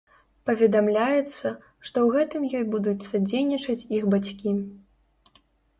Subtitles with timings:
[0.49, 1.51] Паведамляецца,
[1.89, 4.59] што ў гэтым ёй будуць садзейнічаць іх бацькі.